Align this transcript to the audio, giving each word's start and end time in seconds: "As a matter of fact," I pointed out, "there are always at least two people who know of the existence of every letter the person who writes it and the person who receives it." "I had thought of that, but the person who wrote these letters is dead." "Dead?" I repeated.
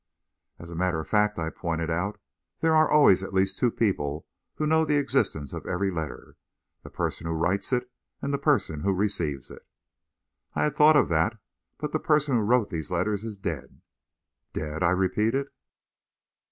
"As 0.57 0.71
a 0.71 0.75
matter 0.75 0.99
of 0.99 1.07
fact," 1.07 1.37
I 1.37 1.51
pointed 1.51 1.91
out, 1.91 2.19
"there 2.61 2.75
are 2.75 2.89
always 2.89 3.21
at 3.21 3.35
least 3.35 3.59
two 3.59 3.69
people 3.69 4.25
who 4.55 4.65
know 4.65 4.81
of 4.81 4.87
the 4.87 4.95
existence 4.95 5.53
of 5.53 5.67
every 5.67 5.91
letter 5.91 6.37
the 6.81 6.89
person 6.89 7.27
who 7.27 7.33
writes 7.33 7.71
it 7.71 7.87
and 8.19 8.33
the 8.33 8.39
person 8.39 8.79
who 8.81 8.93
receives 8.95 9.51
it." 9.51 9.63
"I 10.55 10.63
had 10.63 10.75
thought 10.75 10.97
of 10.97 11.09
that, 11.09 11.37
but 11.77 11.91
the 11.91 11.99
person 11.99 12.33
who 12.37 12.41
wrote 12.41 12.71
these 12.71 12.89
letters 12.89 13.23
is 13.23 13.37
dead." 13.37 13.79
"Dead?" 14.53 14.81
I 14.81 14.89
repeated. 14.89 15.49